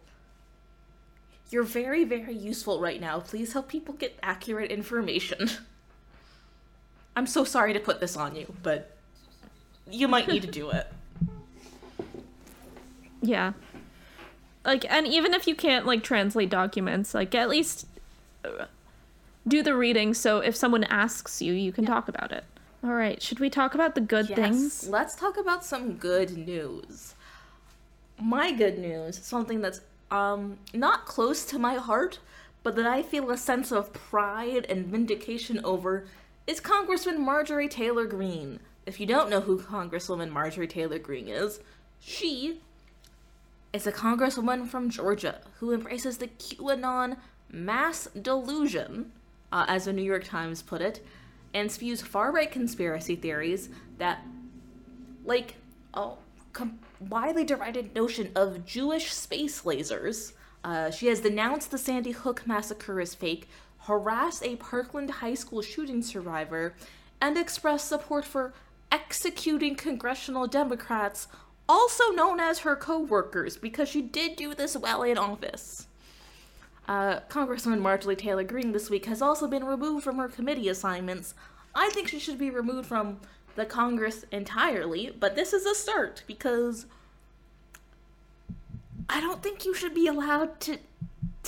[1.50, 3.22] you're very, very useful right now.
[3.22, 5.50] Please help people get accurate information.
[7.18, 8.96] I'm so sorry to put this on you, but
[9.90, 10.88] you might need to do it.
[13.20, 13.54] Yeah.
[14.64, 17.88] Like, and even if you can't, like, translate documents, like, at least
[19.48, 21.90] do the reading so if someone asks you, you can yeah.
[21.90, 22.44] talk about it.
[22.84, 24.88] All right, should we talk about the good yes, things?
[24.88, 27.16] Let's talk about some good news.
[28.20, 32.20] My good news, something that's um not close to my heart,
[32.62, 36.06] but that I feel a sense of pride and vindication over
[36.48, 38.62] is Congressman Marjorie Taylor Greene.
[38.86, 41.60] If you don't know who Congresswoman Marjorie Taylor Greene is,
[42.00, 42.62] she
[43.74, 47.18] is a congresswoman from Georgia who embraces the QAnon
[47.52, 49.12] mass delusion,
[49.52, 51.06] uh, as the New York Times put it,
[51.54, 53.68] and spews far right conspiracy theories
[53.98, 54.24] that,
[55.26, 55.56] like,
[55.94, 56.12] a
[56.54, 60.32] com- widely derided notion of Jewish space lasers.
[60.64, 63.50] Uh, she has denounced the Sandy Hook massacre as fake,
[63.80, 66.74] harassed a Parkland High School shooting survivor,
[67.22, 68.54] and expressed support for
[68.92, 71.28] executing congressional Democrats,
[71.68, 75.88] also known as her co workers, because she did do this while in office.
[76.88, 81.34] Uh, Congresswoman Marjorie Taylor Greene this week has also been removed from her committee assignments.
[81.76, 83.20] I think she should be removed from
[83.56, 86.86] the Congress entirely, but this is a start because
[89.10, 90.78] I don't think you should be allowed to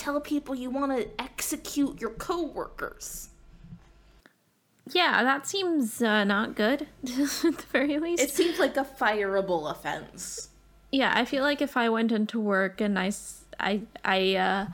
[0.00, 3.28] tell people you want to execute your coworkers.
[4.92, 8.22] Yeah, that seems uh, not good, at the very least.
[8.22, 10.48] It seems like a fireable offense.
[10.90, 13.12] Yeah, I feel like if I went into work and I,
[13.60, 14.66] I, I, uh,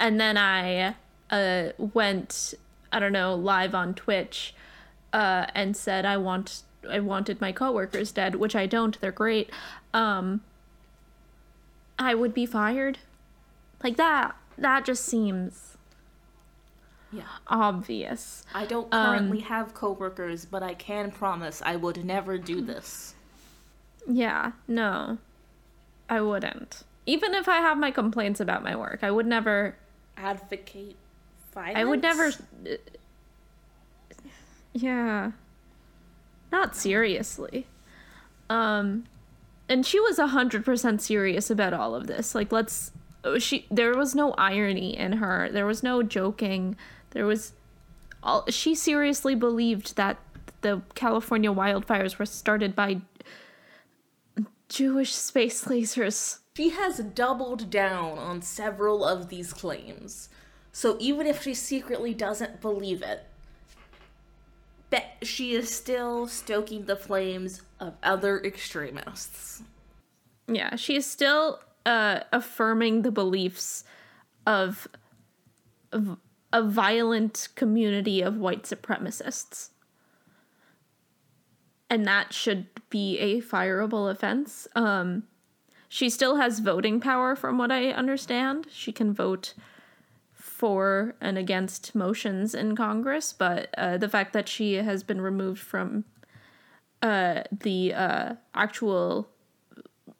[0.00, 0.96] and then I
[1.30, 2.54] uh, went,
[2.90, 4.54] I don't know, live on Twitch
[5.12, 9.00] uh, and said I want I wanted my coworkers dead, which I don't.
[9.00, 9.50] They're great.
[9.94, 10.40] Um,
[11.96, 12.98] I would be fired.
[13.84, 14.34] Like that.
[14.62, 15.76] That just seems
[17.12, 18.44] yeah obvious.
[18.54, 23.14] I don't currently um, have coworkers, but I can promise I would never do this.
[24.08, 25.18] Yeah, no.
[26.08, 26.82] I wouldn't.
[27.06, 29.76] Even if I have my complaints about my work, I would never
[30.16, 30.96] advocate
[31.54, 31.78] violence.
[31.78, 32.32] I would never.
[34.72, 35.32] Yeah.
[36.50, 37.66] Not seriously.
[38.50, 39.04] Um,
[39.68, 42.34] and she was a hundred percent serious about all of this.
[42.34, 42.92] Like, let's.
[43.38, 45.48] She there was no irony in her.
[45.50, 46.76] There was no joking.
[47.10, 47.52] There was.
[48.22, 50.18] All she seriously believed that
[50.60, 53.00] the California wildfires were started by
[54.68, 56.38] Jewish space lasers.
[56.56, 60.28] She has doubled down on several of these claims.
[60.72, 63.24] So even if she secretly doesn't believe it,
[64.88, 69.62] bet she is still stoking the flames of other extremists.
[70.46, 73.84] Yeah, she is still uh, affirming the beliefs
[74.46, 74.88] of,
[75.92, 76.18] of
[76.52, 79.70] a violent community of white supremacists.
[81.88, 84.66] And that should be a fireable offense.
[84.74, 85.24] Um,
[85.88, 88.66] she still has voting power, from what I understand.
[88.70, 89.54] She can vote
[90.32, 95.60] for and against motions in Congress, but uh, the fact that she has been removed
[95.60, 96.04] from
[97.02, 99.28] uh, the uh, actual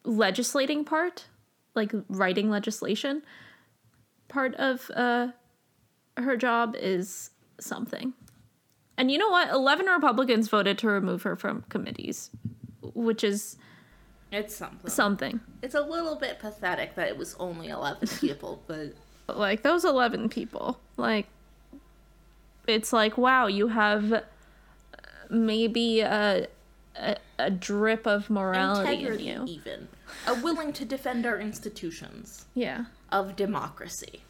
[0.04, 1.26] legislating part,
[1.74, 3.22] like writing legislation
[4.32, 5.28] part of uh,
[6.16, 8.14] her job, is something.
[8.96, 9.50] And you know what?
[9.50, 12.30] 11 Republicans voted to remove her from committees,
[12.94, 13.56] which is
[14.30, 14.90] it's something.
[14.90, 15.40] Something.
[15.62, 18.94] It's a little bit pathetic that it was only 11 people, but
[19.28, 21.28] like those 11 people, like
[22.66, 24.24] it's like wow, you have
[25.28, 26.46] maybe a
[26.96, 29.54] a, a drip of morality Integrity, in you.
[29.54, 29.88] even.
[30.26, 32.84] A willing to defend our institutions Yeah.
[33.10, 34.22] of democracy.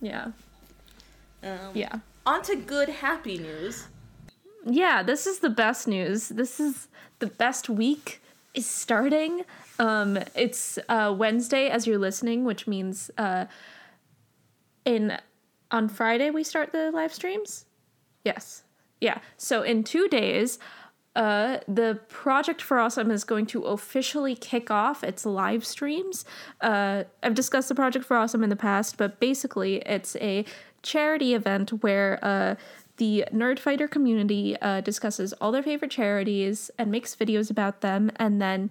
[0.00, 0.32] Yeah.
[1.42, 1.98] Um, Yeah.
[2.26, 3.86] On to good, happy news.
[4.66, 6.28] Yeah, this is the best news.
[6.28, 6.88] This is
[7.18, 8.20] the best week
[8.54, 9.44] is starting.
[9.78, 13.46] Um it's uh Wednesday as you're listening, which means uh
[14.84, 15.18] in
[15.70, 17.64] on Friday we start the live streams?
[18.24, 18.62] Yes.
[19.00, 19.18] Yeah.
[19.36, 20.58] So in 2 days
[21.20, 26.24] uh, the Project for Awesome is going to officially kick off its live streams.
[26.62, 30.46] Uh, I've discussed the Project for Awesome in the past, but basically, it's a
[30.82, 32.54] charity event where uh,
[32.96, 38.10] the Nerdfighter community uh, discusses all their favorite charities and makes videos about them.
[38.16, 38.70] And then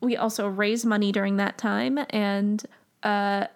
[0.00, 2.66] we also raise money during that time, and
[3.04, 3.46] uh,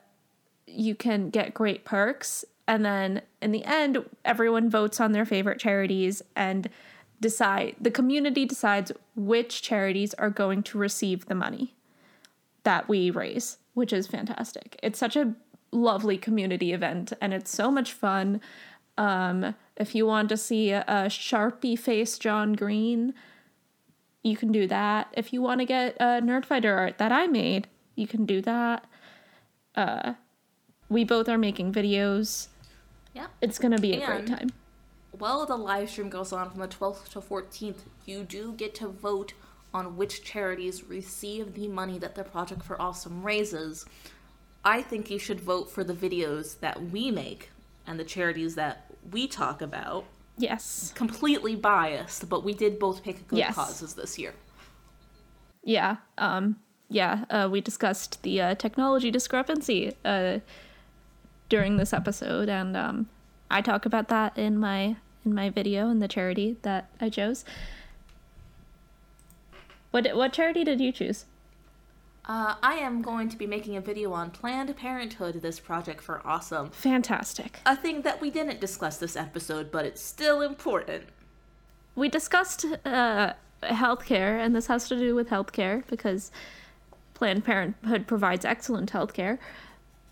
[0.68, 2.44] you can get great perks.
[2.68, 6.70] And then in the end, everyone votes on their favorite charities and
[7.20, 11.74] decide the community decides which charities are going to receive the money
[12.62, 14.78] that we raise, which is fantastic.
[14.82, 15.34] It's such a
[15.72, 18.40] lovely community event and it's so much fun.
[18.98, 23.14] Um, if you want to see a, a Sharpie face John Green,
[24.22, 25.08] you can do that.
[25.16, 28.84] If you want to get a Nerdfighter art that I made, you can do that.
[29.74, 30.14] Uh,
[30.88, 32.48] we both are making videos.
[33.14, 33.26] Yeah.
[33.40, 34.50] It's gonna be a great time.
[35.20, 38.88] While the live stream goes on from the 12th to 14th, you do get to
[38.88, 39.34] vote
[39.74, 43.84] on which charities receive the money that the Project for Awesome raises.
[44.64, 47.50] I think you should vote for the videos that we make
[47.86, 50.06] and the charities that we talk about.
[50.38, 50.90] Yes.
[50.94, 53.54] Completely biased, but we did both pick good Yes.
[53.54, 54.32] causes this year.
[55.62, 55.96] Yeah.
[56.16, 56.56] Um,
[56.88, 57.26] yeah.
[57.28, 60.38] Uh, we discussed the uh, technology discrepancy uh,
[61.50, 63.10] during this episode, and um,
[63.50, 67.44] I talk about that in my in my video and the charity that I chose.
[69.90, 71.24] What what charity did you choose?
[72.26, 76.20] Uh, I am going to be making a video on Planned Parenthood, this Project for
[76.24, 76.70] Awesome.
[76.70, 77.58] Fantastic.
[77.66, 81.04] A thing that we didn't discuss this episode, but it's still important.
[81.96, 83.32] We discussed uh,
[83.64, 86.30] healthcare, and this has to do with healthcare because
[87.14, 89.38] Planned Parenthood provides excellent healthcare.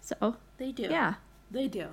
[0.00, 0.84] So They do.
[0.84, 1.14] yeah,
[1.52, 1.86] They do.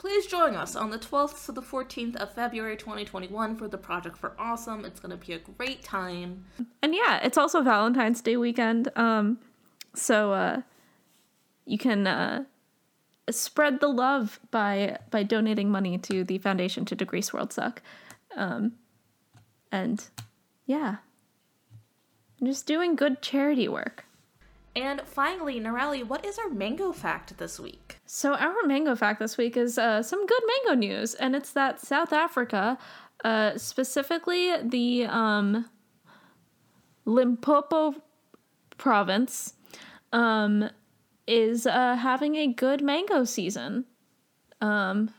[0.00, 4.16] Please join us on the 12th to the 14th of February 2021 for the Project
[4.16, 4.86] for Awesome.
[4.86, 6.46] It's going to be a great time.
[6.82, 8.88] and yeah, it's also Valentine's Day weekend.
[8.96, 9.40] Um,
[9.94, 10.62] so uh,
[11.66, 12.44] you can uh,
[13.28, 17.82] spread the love by by donating money to the Foundation to Decrease World Suck,
[18.34, 18.72] um,
[19.70, 20.02] and
[20.64, 20.96] yeah,
[22.42, 24.06] just doing good charity work.
[24.74, 27.89] And finally, Nirali, what is our mango fact this week?
[28.12, 31.78] So our mango fact this week is uh, some good mango news, and it's that
[31.78, 32.76] South Africa,
[33.22, 35.70] uh, specifically the um,
[37.04, 37.94] Limpopo
[38.78, 39.54] province,
[40.12, 40.70] um,
[41.28, 43.84] is uh, having a good mango season.
[44.60, 45.12] Um,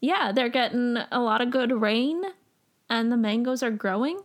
[0.00, 2.24] yeah, they're getting a lot of good rain,
[2.90, 4.22] and the mangoes are growing.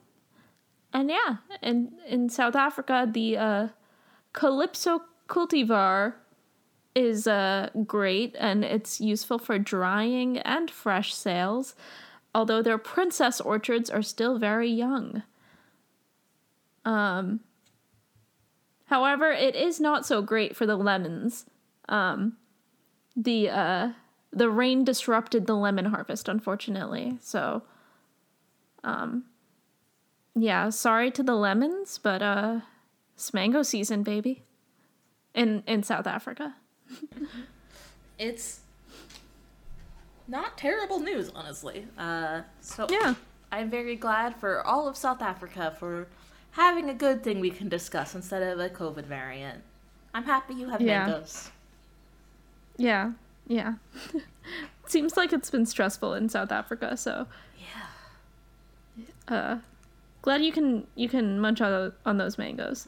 [0.92, 3.68] And yeah, in in South Africa, the uh,
[4.34, 6.16] Calypso cultivar
[6.96, 11.76] is uh, great and it's useful for drying and fresh sales,
[12.36, 15.24] although their princess orchards are still very young.
[16.84, 17.42] Um,
[18.86, 21.46] however, it is not so great for the lemons.
[21.88, 22.38] Um,
[23.16, 23.92] the uh,
[24.32, 27.18] the rain disrupted the lemon harvest, unfortunately.
[27.22, 27.64] So,
[28.84, 29.26] um,
[30.36, 32.62] yeah, sorry to the lemons, but uh,
[33.14, 34.44] it's mango season, baby
[35.34, 36.56] in in South Africa.
[38.20, 38.60] It's
[40.28, 41.88] not terrible news, honestly.
[41.98, 43.16] Uh, so Yeah.
[43.52, 46.08] I'm very glad for all of South Africa for
[46.52, 49.64] having a good thing we can discuss instead of a COVID variant.
[50.14, 51.06] I'm happy you have Yeah.
[51.08, 51.50] mangoes.
[52.78, 53.12] Yeah.
[53.48, 53.76] Yeah.
[54.88, 57.28] Seems like it's been stressful in South Africa, so
[57.60, 59.06] Yeah.
[59.36, 59.58] uh
[60.22, 62.88] glad you can you can munch on, on those mangoes.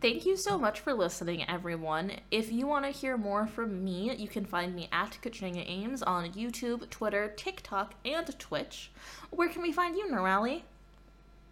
[0.00, 2.12] Thank you so much for listening, everyone.
[2.30, 6.02] If you want to hear more from me, you can find me at Katrina Eames
[6.02, 8.90] on YouTube, Twitter, TikTok, and Twitch.
[9.28, 10.62] Where can we find you, Nirali?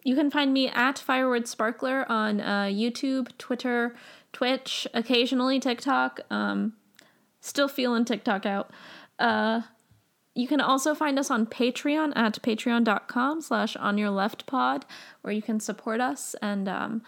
[0.02, 3.94] You can find me at Firewood Sparkler on uh, YouTube, Twitter,
[4.32, 6.20] Twitch, occasionally TikTok.
[6.30, 6.72] Um,
[7.42, 8.70] still feeling TikTok out.
[9.18, 9.62] Uh,
[10.34, 14.86] you can also find us on Patreon at patreon.com slash on your left pod,
[15.20, 17.02] where you can support us and, um,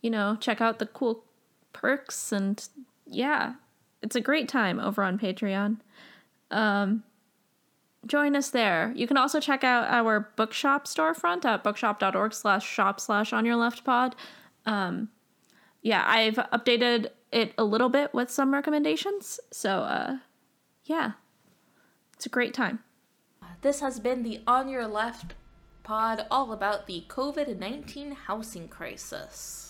[0.00, 1.24] you know, check out the cool
[1.72, 2.32] perks.
[2.32, 2.66] And
[3.06, 3.54] yeah,
[4.02, 5.78] it's a great time over on Patreon.
[6.50, 7.04] Um,
[8.06, 8.92] join us there.
[8.96, 13.56] You can also check out our bookshop storefront at bookshop.org slash shop slash on your
[13.56, 14.16] left pod.
[14.66, 15.10] Um,
[15.82, 19.40] yeah, I've updated it a little bit with some recommendations.
[19.50, 20.18] So, uh,
[20.84, 21.12] yeah,
[22.14, 22.80] it's a great time.
[23.62, 25.34] This has been the On Your Left
[25.82, 29.69] pod all about the COVID 19 housing crisis.